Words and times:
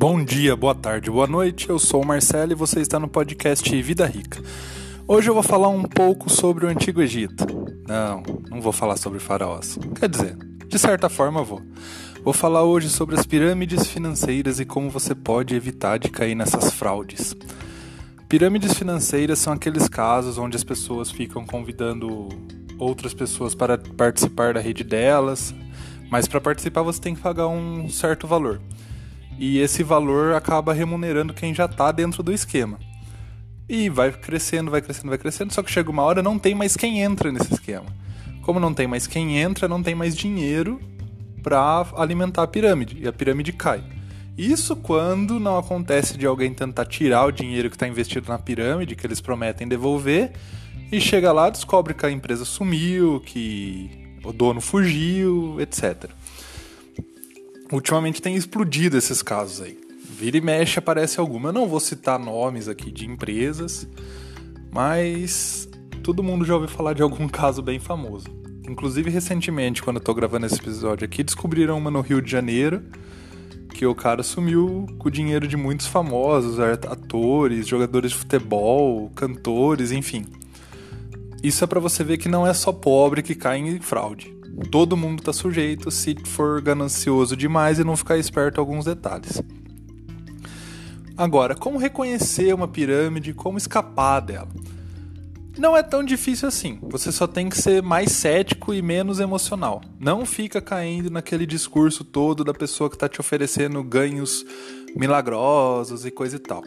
Bom 0.00 0.24
dia, 0.24 0.56
boa 0.56 0.74
tarde, 0.74 1.10
boa 1.10 1.26
noite. 1.26 1.68
Eu 1.68 1.78
sou 1.78 2.02
o 2.02 2.06
Marcelo 2.06 2.52
e 2.52 2.54
você 2.54 2.80
está 2.80 2.98
no 2.98 3.06
podcast 3.06 3.82
Vida 3.82 4.06
Rica. 4.06 4.42
Hoje 5.06 5.28
eu 5.28 5.34
vou 5.34 5.42
falar 5.42 5.68
um 5.68 5.82
pouco 5.82 6.30
sobre 6.30 6.64
o 6.64 6.70
Antigo 6.70 7.02
Egito. 7.02 7.44
Não, 7.86 8.22
não 8.48 8.62
vou 8.62 8.72
falar 8.72 8.96
sobre 8.96 9.18
faraós. 9.18 9.78
Quer 9.98 10.08
dizer, 10.08 10.38
de 10.66 10.78
certa 10.78 11.10
forma 11.10 11.44
vou. 11.44 11.60
Vou 12.24 12.32
falar 12.32 12.62
hoje 12.62 12.88
sobre 12.88 13.14
as 13.14 13.26
pirâmides 13.26 13.86
financeiras 13.88 14.58
e 14.58 14.64
como 14.64 14.88
você 14.88 15.14
pode 15.14 15.54
evitar 15.54 15.98
de 15.98 16.08
cair 16.08 16.34
nessas 16.34 16.72
fraudes. 16.72 17.36
Pirâmides 18.26 18.72
financeiras 18.72 19.38
são 19.38 19.52
aqueles 19.52 19.86
casos 19.86 20.38
onde 20.38 20.56
as 20.56 20.64
pessoas 20.64 21.10
ficam 21.10 21.44
convidando 21.44 22.30
outras 22.78 23.12
pessoas 23.12 23.54
para 23.54 23.76
participar 23.76 24.54
da 24.54 24.60
rede 24.60 24.82
delas, 24.82 25.54
mas 26.10 26.26
para 26.26 26.40
participar 26.40 26.80
você 26.80 26.98
tem 26.98 27.14
que 27.14 27.20
pagar 27.20 27.48
um 27.48 27.86
certo 27.90 28.26
valor 28.26 28.62
e 29.40 29.58
esse 29.58 29.82
valor 29.82 30.34
acaba 30.34 30.74
remunerando 30.74 31.32
quem 31.32 31.54
já 31.54 31.64
está 31.64 31.90
dentro 31.90 32.22
do 32.22 32.30
esquema. 32.30 32.78
E 33.66 33.88
vai 33.88 34.12
crescendo, 34.12 34.70
vai 34.70 34.82
crescendo, 34.82 35.08
vai 35.08 35.16
crescendo, 35.16 35.54
só 35.54 35.62
que 35.62 35.72
chega 35.72 35.90
uma 35.90 36.02
hora 36.02 36.22
não 36.22 36.38
tem 36.38 36.54
mais 36.54 36.76
quem 36.76 37.00
entra 37.00 37.32
nesse 37.32 37.54
esquema. 37.54 37.86
Como 38.42 38.60
não 38.60 38.74
tem 38.74 38.86
mais 38.86 39.06
quem 39.06 39.38
entra, 39.38 39.66
não 39.66 39.82
tem 39.82 39.94
mais 39.94 40.14
dinheiro 40.14 40.78
para 41.42 41.86
alimentar 41.96 42.42
a 42.42 42.46
pirâmide 42.46 42.98
e 43.00 43.08
a 43.08 43.12
pirâmide 43.14 43.54
cai. 43.54 43.82
Isso 44.36 44.76
quando 44.76 45.40
não 45.40 45.56
acontece 45.56 46.18
de 46.18 46.26
alguém 46.26 46.52
tentar 46.52 46.84
tirar 46.84 47.24
o 47.24 47.32
dinheiro 47.32 47.70
que 47.70 47.76
está 47.76 47.88
investido 47.88 48.28
na 48.28 48.38
pirâmide, 48.38 48.94
que 48.94 49.06
eles 49.06 49.22
prometem 49.22 49.66
devolver, 49.66 50.32
e 50.92 51.00
chega 51.00 51.32
lá 51.32 51.48
descobre 51.48 51.94
que 51.94 52.04
a 52.04 52.10
empresa 52.10 52.44
sumiu, 52.44 53.20
que 53.24 53.90
o 54.22 54.34
dono 54.34 54.60
fugiu, 54.60 55.58
etc. 55.60 56.10
Ultimamente 57.72 58.20
tem 58.20 58.34
explodido 58.34 58.98
esses 58.98 59.22
casos 59.22 59.60
aí. 59.60 59.78
Vira 60.18 60.36
e 60.36 60.40
mexe 60.40 60.78
aparece 60.78 61.20
alguma. 61.20 61.50
Eu 61.50 61.52
não 61.52 61.68
vou 61.68 61.80
citar 61.80 62.18
nomes 62.18 62.68
aqui 62.68 62.90
de 62.90 63.06
empresas, 63.06 63.86
mas 64.72 65.68
todo 66.02 66.22
mundo 66.22 66.44
já 66.44 66.54
ouviu 66.54 66.68
falar 66.68 66.94
de 66.94 67.02
algum 67.02 67.26
caso 67.30 67.62
bem 67.62 67.78
famoso. 67.78 68.26
Inclusive, 68.68 69.10
recentemente, 69.10 69.82
quando 69.82 69.96
eu 69.96 70.02
tô 70.02 70.12
gravando 70.12 70.46
esse 70.46 70.56
episódio 70.56 71.04
aqui, 71.04 71.22
descobriram 71.22 71.78
uma 71.78 71.90
no 71.90 72.00
Rio 72.00 72.20
de 72.20 72.30
Janeiro 72.30 72.82
que 73.72 73.86
o 73.86 73.94
cara 73.94 74.22
sumiu 74.22 74.86
com 74.98 75.08
o 75.08 75.10
dinheiro 75.10 75.48
de 75.48 75.56
muitos 75.56 75.86
famosos, 75.86 76.58
atores, 76.60 77.66
jogadores 77.66 78.10
de 78.10 78.18
futebol, 78.18 79.10
cantores, 79.14 79.90
enfim. 79.90 80.26
Isso 81.42 81.64
é 81.64 81.66
para 81.66 81.80
você 81.80 82.04
ver 82.04 82.18
que 82.18 82.28
não 82.28 82.46
é 82.46 82.52
só 82.52 82.72
pobre 82.72 83.22
que 83.22 83.34
cai 83.34 83.58
em 83.58 83.80
fraude. 83.80 84.36
Todo 84.70 84.96
mundo 84.96 85.20
está 85.20 85.32
sujeito 85.32 85.90
se 85.90 86.16
for 86.26 86.60
ganancioso 86.60 87.36
demais 87.36 87.78
e 87.78 87.84
não 87.84 87.96
ficar 87.96 88.18
esperto 88.18 88.60
alguns 88.60 88.84
detalhes. 88.84 89.42
Agora, 91.16 91.54
como 91.54 91.78
reconhecer 91.78 92.54
uma 92.54 92.66
pirâmide, 92.66 93.34
como 93.34 93.58
escapar 93.58 94.20
dela? 94.20 94.48
Não 95.58 95.76
é 95.76 95.82
tão 95.82 96.02
difícil 96.02 96.48
assim. 96.48 96.78
Você 96.82 97.12
só 97.12 97.26
tem 97.26 97.48
que 97.48 97.60
ser 97.60 97.82
mais 97.82 98.12
cético 98.12 98.72
e 98.72 98.80
menos 98.80 99.20
emocional. 99.20 99.82
Não 99.98 100.24
fica 100.24 100.60
caindo 100.60 101.10
naquele 101.10 101.44
discurso 101.44 102.04
todo 102.04 102.44
da 102.44 102.54
pessoa 102.54 102.88
que 102.88 102.96
está 102.96 103.08
te 103.08 103.20
oferecendo 103.20 103.82
ganhos 103.82 104.44
milagrosos 104.96 106.06
e 106.06 106.10
coisa 106.10 106.36
e 106.36 106.38
tal. 106.38 106.62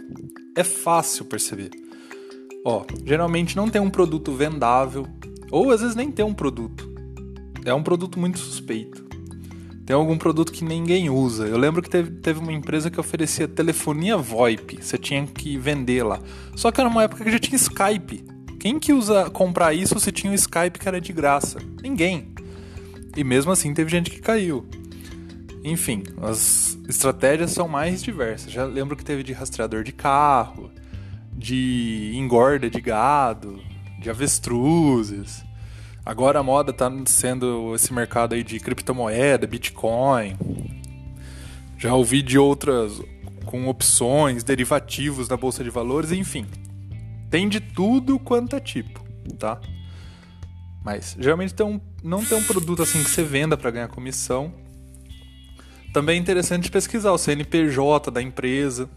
É 0.55 0.63
fácil 0.63 1.25
perceber. 1.25 1.71
Ó, 2.63 2.85
geralmente 3.03 3.55
não 3.55 3.69
tem 3.69 3.81
um 3.81 3.89
produto 3.89 4.31
vendável, 4.31 5.07
ou 5.49 5.71
às 5.71 5.81
vezes 5.81 5.95
nem 5.95 6.11
tem 6.11 6.23
um 6.23 6.33
produto 6.33 6.92
é 7.65 7.73
um 7.73 7.83
produto 7.83 8.19
muito 8.19 8.39
suspeito. 8.39 9.03
Tem 9.85 9.93
algum 9.93 10.17
produto 10.17 10.51
que 10.51 10.63
ninguém 10.63 11.09
usa. 11.09 11.45
Eu 11.45 11.57
lembro 11.57 11.81
que 11.81 11.89
teve, 11.89 12.11
teve 12.11 12.39
uma 12.39 12.53
empresa 12.53 12.89
que 12.89 12.99
oferecia 12.99 13.47
telefonia 13.47 14.15
VoIP. 14.15 14.81
Você 14.81 14.97
tinha 14.97 15.25
que 15.27 15.57
vender 15.57 16.03
lá. 16.03 16.19
Só 16.55 16.71
que 16.71 16.79
era 16.79 16.89
uma 16.89 17.03
época 17.03 17.23
que 17.23 17.31
já 17.31 17.39
tinha 17.39 17.57
Skype. 17.57 18.23
Quem 18.59 18.79
que 18.79 18.93
usa 18.93 19.29
comprar 19.29 19.73
isso 19.73 19.99
se 19.99 20.11
tinha 20.11 20.31
o 20.31 20.35
Skype 20.35 20.79
que 20.79 20.87
era 20.87 21.01
de 21.01 21.11
graça? 21.11 21.59
Ninguém. 21.81 22.33
E 23.15 23.23
mesmo 23.23 23.51
assim 23.51 23.73
teve 23.73 23.91
gente 23.91 24.09
que 24.09 24.21
caiu. 24.21 24.65
Enfim, 25.65 26.03
as 26.21 26.77
estratégias 26.87 27.51
são 27.51 27.67
mais 27.67 28.01
diversas. 28.01 28.51
Já 28.51 28.63
lembro 28.63 28.95
que 28.95 29.03
teve 29.03 29.21
de 29.21 29.33
rastreador 29.33 29.83
de 29.83 29.91
carro, 29.91 30.71
de 31.35 32.13
engorda 32.15 32.69
de 32.69 32.79
gado, 32.79 33.61
de 33.99 34.09
avestruzes. 34.09 35.43
Agora 36.05 36.39
a 36.39 36.43
moda 36.43 36.71
está 36.71 36.91
sendo 37.05 37.73
esse 37.73 37.93
mercado 37.93 38.35
aí 38.35 38.43
de 38.43 38.59
criptomoeda, 38.59 39.47
Bitcoin. 39.47 40.35
Já 41.77 41.95
ouvi 41.95 42.21
de 42.21 42.37
outras 42.37 43.01
com 43.45 43.69
opções, 43.69 44.43
derivativos 44.43 45.29
na 45.29 45.37
bolsa 45.37 45.63
de 45.63 45.69
valores, 45.69 46.11
enfim. 46.11 46.45
Tem 47.29 47.47
de 47.47 47.61
tudo 47.61 48.19
quanto 48.19 48.55
é 48.55 48.59
tipo, 48.59 49.01
tá? 49.39 49.61
Mas 50.83 51.15
geralmente 51.17 51.53
tem 51.53 51.65
um, 51.65 51.79
não 52.03 52.23
tem 52.23 52.37
um 52.37 52.43
produto 52.43 52.83
assim 52.83 53.01
que 53.01 53.09
você 53.09 53.23
venda 53.23 53.55
para 53.55 53.71
ganhar 53.71 53.87
comissão. 53.87 54.53
Também 55.93 56.17
é 56.17 56.19
interessante 56.19 56.69
pesquisar 56.69 57.13
o 57.13 57.17
CNPJ 57.17 58.11
da 58.11 58.21
empresa. 58.21 58.89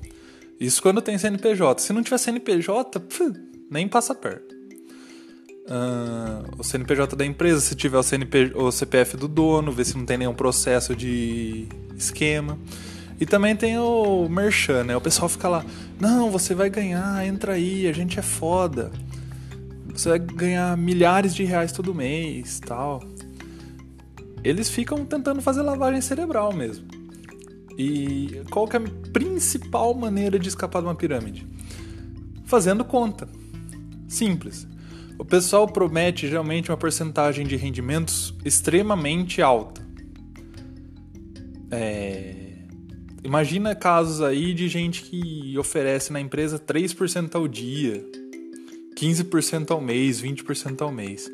Isso 0.59 0.83
quando 0.83 1.01
tem 1.01 1.17
CNPJ. 1.17 1.83
Se 1.83 1.93
não 1.93 2.03
tiver 2.03 2.19
CNPJ, 2.19 3.01
nem 3.71 3.87
passa 3.87 4.13
perto 4.13 4.56
uh, 5.67 6.55
o 6.59 6.65
CNPJ 6.65 7.17
da 7.17 7.25
empresa, 7.25 7.61
se 7.61 7.75
tiver 7.75 7.99
o, 7.99 8.03
CNP, 8.03 8.53
o 8.55 8.71
CPF 8.71 9.17
do 9.17 9.29
dono, 9.29 9.73
ver 9.73 9.85
se 9.85 9.97
não 9.97 10.05
tem 10.05 10.19
nenhum 10.19 10.35
processo 10.35 10.95
de 10.95 11.69
esquema. 11.97 12.59
E 13.21 13.25
também 13.25 13.57
tem 13.57 13.79
o 13.79 14.29
Merchan, 14.29 14.85
né? 14.85 14.97
O 14.97 15.01
pessoal 15.01 15.29
fica 15.29 15.49
lá, 15.49 15.65
não, 15.99 16.31
você 16.31 16.55
vai 16.55 16.69
ganhar, 16.69 17.27
entra 17.27 17.55
aí, 17.55 17.87
a 17.89 17.93
gente 17.93 18.19
é 18.19 18.23
foda. 18.23 18.91
Você 19.93 20.11
vai 20.11 20.19
ganhar 20.19 20.77
milhares 20.77 21.35
de 21.35 21.43
reais 21.43 21.73
todo 21.73 21.95
mês, 21.95 22.61
tal. 22.61 23.03
Eles 24.45 24.69
ficam 24.69 25.05
tentando 25.07 25.41
fazer 25.41 25.63
lavagem 25.63 26.01
cerebral 26.01 26.53
mesmo. 26.53 26.87
E 27.79 28.43
qual 28.51 28.69
que 28.69 28.77
é 28.77 28.81
a 28.81 29.11
principal 29.13 29.95
maneira 29.95 30.39
de 30.39 30.49
escapar 30.49 30.81
de 30.81 30.89
uma 30.89 30.95
pirâmide? 30.95 31.47
Fazendo 32.45 32.85
conta. 32.85 33.29
Simples. 34.07 34.67
O 35.19 35.25
pessoal 35.25 35.67
promete 35.67 36.29
geralmente 36.29 36.71
uma 36.71 36.77
porcentagem 36.77 37.47
de 37.47 37.57
rendimentos 37.57 38.35
extremamente 38.45 39.41
alta. 39.41 39.81
É... 41.71 42.35
Imagina 43.25 43.75
casos 43.75 44.21
aí 44.21 44.55
de 44.55 44.69
gente 44.69 45.03
que 45.03 45.59
oferece 45.59 46.13
na 46.13 46.21
empresa 46.21 46.59
3% 46.59 47.35
ao 47.35 47.49
dia, 47.49 48.05
15% 48.97 49.71
ao 49.73 49.81
mês, 49.81 50.23
20% 50.23 50.83
ao 50.83 50.93
mês. 50.93 51.29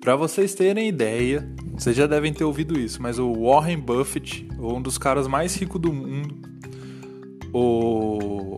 Para 0.00 0.16
vocês 0.16 0.54
terem 0.54 0.88
ideia, 0.88 1.46
vocês 1.72 1.94
já 1.94 2.06
devem 2.06 2.32
ter 2.32 2.44
ouvido 2.44 2.78
isso, 2.78 3.02
mas 3.02 3.18
o 3.18 3.32
Warren 3.32 3.78
Buffett, 3.78 4.48
um 4.58 4.80
dos 4.80 4.96
caras 4.96 5.26
mais 5.26 5.54
ricos 5.54 5.80
do 5.80 5.92
mundo, 5.92 6.34
o... 7.52 8.56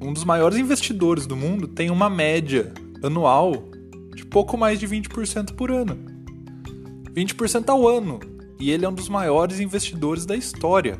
um 0.00 0.12
dos 0.12 0.24
maiores 0.24 0.58
investidores 0.58 1.26
do 1.26 1.36
mundo, 1.36 1.68
tem 1.68 1.90
uma 1.90 2.10
média 2.10 2.72
anual 3.02 3.69
de 4.14 4.24
pouco 4.24 4.56
mais 4.56 4.78
de 4.78 4.86
20% 4.86 5.54
por 5.54 5.70
ano. 5.70 5.96
20% 7.14 7.68
ao 7.68 7.88
ano. 7.88 8.20
E 8.58 8.70
ele 8.70 8.84
é 8.84 8.88
um 8.88 8.94
dos 8.94 9.08
maiores 9.08 9.60
investidores 9.60 10.26
da 10.26 10.36
história. 10.36 10.98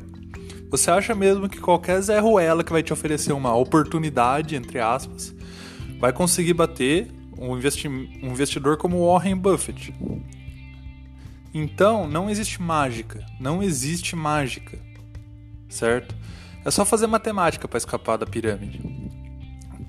Você 0.69 0.89
acha 0.89 1.13
mesmo 1.13 1.49
que 1.49 1.59
qualquer 1.59 2.01
Zé 2.01 2.19
Ruela 2.19 2.63
que 2.63 2.71
vai 2.71 2.81
te 2.81 2.93
oferecer 2.93 3.33
uma 3.33 3.55
oportunidade, 3.55 4.55
entre 4.55 4.79
aspas, 4.79 5.35
vai 5.99 6.13
conseguir 6.13 6.53
bater 6.53 7.11
um, 7.37 7.57
investi 7.57 7.87
um 7.87 8.31
investidor 8.31 8.77
como 8.77 9.05
Warren 9.05 9.35
Buffett? 9.35 9.93
Então, 11.53 12.07
não 12.07 12.29
existe 12.29 12.61
mágica. 12.61 13.25
Não 13.39 13.61
existe 13.61 14.15
mágica. 14.15 14.79
Certo? 15.67 16.15
É 16.63 16.71
só 16.71 16.85
fazer 16.85 17.07
matemática 17.07 17.67
para 17.67 17.77
escapar 17.77 18.17
da 18.17 18.25
pirâmide. 18.25 19.00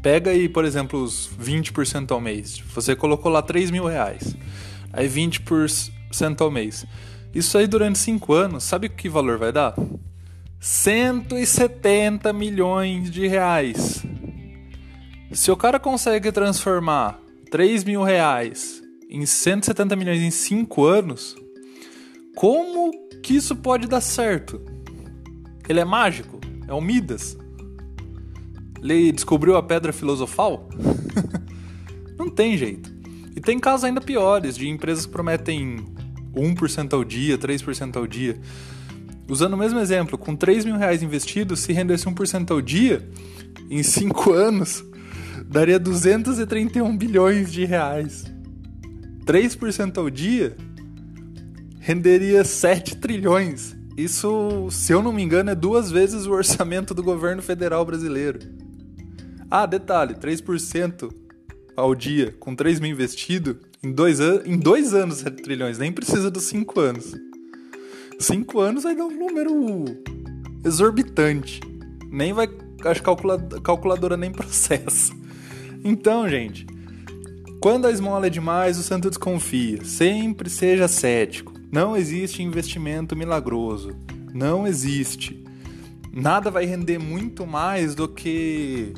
Pega 0.02 0.32
aí, 0.32 0.49
por 0.49 0.64
exemplo, 0.64 1.00
os 1.00 1.31
20% 1.40 2.10
ao 2.10 2.20
mês. 2.20 2.60
Você 2.75 2.96
colocou 2.96 3.31
lá 3.31 3.40
3 3.40 3.70
mil 3.70 3.87
reais. 3.87 4.37
Aí 4.93 5.08
20% 5.08 6.40
ao 6.40 6.50
mês. 6.50 6.84
Isso 7.32 7.56
aí 7.56 7.69
durante 7.69 7.99
5 7.99 8.32
anos, 8.34 8.64
sabe 8.64 8.88
que 8.88 9.08
valor 9.08 9.38
vai 9.38 9.52
dar? 9.52 9.75
170 10.58 12.32
milhões 12.32 13.10
de 13.10 13.26
reais. 13.26 14.04
Se 15.32 15.50
o 15.50 15.56
cara 15.56 15.78
consegue 15.81 16.31
transformar 16.31 17.19
3 17.50 17.84
mil 17.84 18.02
reais 18.02 18.82
em 19.08 19.25
170 19.25 19.96
milhões 19.96 20.20
em 20.20 20.31
5 20.31 20.84
anos, 20.84 21.37
como 22.34 22.90
que 23.22 23.34
isso 23.34 23.54
pode 23.54 23.87
dar 23.87 24.00
certo? 24.00 24.60
Ele 25.69 25.81
é 25.81 25.84
mágico? 25.84 26.40
É 26.69 26.75
o 26.75 26.81
Midas? 26.81 27.37
Ele 28.82 29.12
descobriu 29.12 29.56
a 29.56 29.62
pedra 29.62 29.93
filosofal? 29.93 30.69
Não 32.19 32.29
tem 32.29 32.56
jeito. 32.56 32.93
E 33.37 33.40
tem 33.40 33.58
casos 33.58 33.84
ainda 33.84 34.00
piores, 34.00 34.56
de 34.56 34.69
empresas 34.69 35.06
que 35.06 35.12
prometem 35.12 35.84
1% 36.34 36.93
ao 36.93 37.05
dia, 37.05 37.38
3% 37.38 37.96
ao 37.96 38.06
dia. 38.06 38.38
Usando 39.29 39.55
o 39.55 39.56
mesmo 39.56 39.79
exemplo, 39.79 40.19
com 40.19 40.34
3 40.34 40.64
mil 40.64 40.76
reais 40.76 41.02
investidos, 41.02 41.61
se 41.61 41.73
rendesse 41.73 42.06
1% 42.06 42.50
ao 42.50 42.61
dia, 42.61 43.08
em 43.70 43.82
5 43.82 44.32
anos, 44.34 44.85
daria 45.46 45.78
231 45.78 46.96
bilhões 46.96 47.52
de 47.52 47.64
reais. 47.64 48.25
3% 49.25 49.99
ao 49.99 50.11
dia 50.11 50.56
renderia 51.78 52.44
7 52.44 52.96
trilhões. 52.96 53.76
Isso, 53.96 54.69
se 54.70 54.93
eu 54.93 55.02
não 55.02 55.12
me 55.12 55.23
engano, 55.23 55.50
é 55.50 55.55
duas 55.55 55.90
vezes 55.90 56.26
o 56.26 56.32
orçamento 56.32 56.94
do 56.94 57.02
governo 57.02 57.43
federal 57.43 57.85
brasileiro. 57.85 58.62
Ah, 59.54 59.66
detalhe, 59.66 60.14
3% 60.14 61.12
ao 61.76 61.94
dia, 61.94 62.34
com 62.40 62.56
3 62.56 62.81
mil 62.81 62.90
investido, 62.90 63.60
em 63.82 63.93
dois, 63.93 64.19
an 64.19 64.40
em 64.46 64.58
dois 64.58 64.94
anos 64.94 65.19
7 65.19 65.43
trilhões, 65.43 65.76
nem 65.76 65.93
precisa 65.93 66.31
dos 66.31 66.44
5 66.44 66.81
anos. 66.81 67.14
5 68.19 68.60
anos 68.60 68.84
vai 68.84 68.96
dar 68.96 69.04
um 69.04 69.10
número 69.10 69.84
exorbitante. 70.64 71.60
Nem 72.10 72.32
vai, 72.32 72.49
acho 72.82 73.02
que 73.02 73.60
calculadora 73.60 74.16
nem 74.16 74.32
processa. 74.32 75.12
Então, 75.84 76.26
gente, 76.26 76.66
quando 77.60 77.87
a 77.87 77.90
esmola 77.90 78.28
é 78.28 78.31
demais, 78.31 78.78
o 78.78 78.82
santo 78.82 79.10
desconfia. 79.10 79.84
Sempre 79.84 80.49
seja 80.49 80.88
cético. 80.88 81.52
Não 81.70 81.94
existe 81.94 82.43
investimento 82.43 83.14
milagroso. 83.14 83.94
Não 84.32 84.66
existe. 84.66 85.44
Nada 86.10 86.50
vai 86.50 86.64
render 86.64 86.99
muito 86.99 87.46
mais 87.46 87.94
do 87.94 88.08
que 88.08 88.94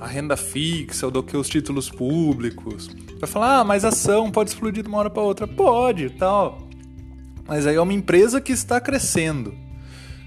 a 0.00 0.06
renda 0.06 0.36
fixa 0.36 1.06
ou 1.06 1.12
do 1.12 1.22
que 1.22 1.36
os 1.36 1.48
títulos 1.48 1.88
públicos. 1.90 2.88
Vai 3.20 3.28
falar, 3.28 3.60
ah, 3.60 3.64
mas 3.64 3.84
ação 3.84 4.30
pode 4.30 4.50
explodir 4.50 4.82
de 4.82 4.88
uma 4.88 4.98
hora 4.98 5.10
para 5.10 5.22
outra. 5.22 5.46
Pode, 5.46 6.10
tal. 6.10 6.68
Mas 7.46 7.66
aí 7.66 7.76
é 7.76 7.80
uma 7.80 7.92
empresa 7.92 8.40
que 8.40 8.52
está 8.52 8.80
crescendo. 8.80 9.54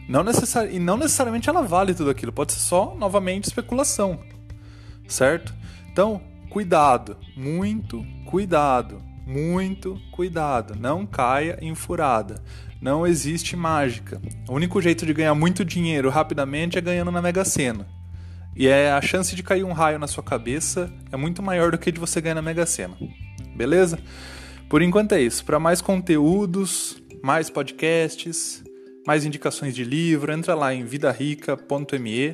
Não 0.07 0.23
necessari 0.23 0.75
e 0.75 0.79
não 0.79 0.95
necessariamente 0.95 1.49
ela 1.49 1.61
vale 1.61 1.93
tudo 1.93 2.09
aquilo. 2.09 2.31
Pode 2.31 2.53
ser 2.53 2.59
só, 2.59 2.95
novamente, 2.97 3.45
especulação. 3.45 4.19
Certo? 5.07 5.53
Então, 5.91 6.21
cuidado. 6.49 7.17
Muito 7.35 8.05
cuidado. 8.25 9.01
Muito 9.25 9.99
cuidado. 10.11 10.75
Não 10.79 11.05
caia 11.05 11.57
em 11.61 11.75
furada. 11.75 12.41
Não 12.81 13.05
existe 13.05 13.55
mágica. 13.55 14.21
O 14.47 14.53
único 14.53 14.81
jeito 14.81 15.05
de 15.05 15.13
ganhar 15.13 15.35
muito 15.35 15.65
dinheiro 15.65 16.09
rapidamente 16.09 16.77
é 16.77 16.81
ganhando 16.81 17.11
na 17.11 17.21
Mega 17.21 17.43
Sena. 17.43 17.96
E 18.57 18.67
é 18.67 18.91
a 18.91 18.99
chance 18.99 19.35
de 19.35 19.43
cair 19.43 19.63
um 19.63 19.71
raio 19.71 19.99
na 19.99 20.07
sua 20.07 20.23
cabeça 20.23 20.91
é 21.11 21.15
muito 21.15 21.43
maior 21.43 21.71
do 21.71 21.77
que 21.77 21.91
de 21.91 21.99
você 21.99 22.19
ganhar 22.19 22.33
na 22.33 22.41
Mega 22.41 22.65
Sena. 22.65 22.97
Beleza? 23.55 23.99
Por 24.67 24.81
enquanto 24.81 25.11
é 25.11 25.21
isso. 25.21 25.45
Para 25.45 25.59
mais 25.59 25.79
conteúdos, 25.79 26.97
mais 27.21 27.51
podcasts, 27.51 28.63
mais 29.05 29.25
indicações 29.25 29.75
de 29.75 29.83
livro, 29.83 30.33
entra 30.33 30.55
lá 30.55 30.73
em 30.73 30.83
vidarica.me. 30.83 32.33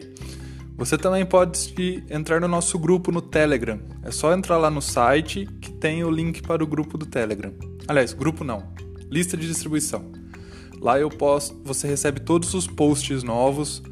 Você 0.78 0.98
também 0.98 1.26
pode 1.26 2.04
entrar 2.10 2.40
no 2.40 2.48
nosso 2.48 2.80
grupo 2.80 3.12
no 3.12 3.22
Telegram. 3.22 3.82
É 4.02 4.10
só 4.10 4.34
entrar 4.34 4.58
lá 4.58 4.70
no 4.70 4.82
site 4.82 5.46
que 5.60 5.74
tem 5.74 6.06
o 6.06 6.10
link 6.10 6.42
para 6.42 6.64
o 6.64 6.68
grupo 6.68 6.98
do 6.98 7.06
Telegram. 7.06 7.54
Aliás, 7.86 8.14
grupo 8.14 8.46
não, 8.46 8.74
lista 9.12 9.36
de 9.36 9.46
distribuição. 9.46 10.10
Lá 10.80 10.98
eu 10.98 11.10
posto, 11.10 11.62
você 11.66 11.86
recebe 11.86 12.22
todos 12.22 12.54
os 12.54 12.66
posts 12.66 13.24
novos 13.24 13.84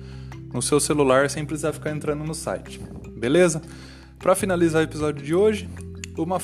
no 0.54 0.62
seu 0.62 0.80
celular 0.80 1.30
sem 1.30 1.46
precisar 1.46 1.74
ficar 1.74 1.92
entrando 1.92 2.24
no 2.24 2.34
site. 2.34 2.80
Beleza? 3.16 3.62
Para 4.20 4.36
finalizar 4.36 4.82
o 4.82 4.86
episódio 4.86 5.24
de 5.24 5.34
hoje, 5.34 5.70
uma, 6.18 6.40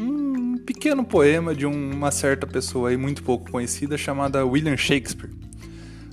um 0.00 0.58
pequeno 0.58 1.04
poema 1.04 1.54
de 1.54 1.66
uma 1.66 2.10
certa 2.10 2.46
pessoa 2.46 2.90
aí 2.90 2.96
muito 2.96 3.22
pouco 3.22 3.50
conhecida 3.50 3.96
chamada 3.96 4.44
William 4.44 4.76
Shakespeare. 4.76 5.30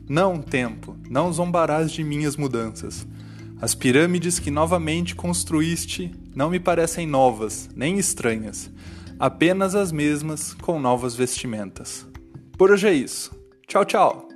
Não, 0.08 0.42
tempo, 0.42 0.96
não 1.10 1.32
zombarás 1.32 1.92
de 1.92 2.04
minhas 2.04 2.36
mudanças. 2.36 3.06
As 3.62 3.76
pirâmides 3.76 4.40
que 4.40 4.50
novamente 4.50 5.16
construíste 5.16 6.12
não 6.36 6.50
me 6.50 6.60
parecem 6.60 7.06
novas, 7.06 7.70
nem 7.76 8.00
estranhas, 8.00 8.72
apenas 9.20 9.76
as 9.76 9.92
mesmas 9.92 10.54
com 10.56 10.80
novas 10.80 11.16
vestimentas. 11.16 12.08
Por 12.58 12.72
hoje 12.72 12.88
é 12.88 12.94
isso. 12.94 13.32
Tchau, 13.68 13.86
tchau! 13.86 14.31